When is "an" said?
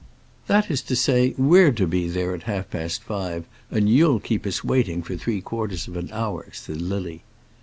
5.95-6.09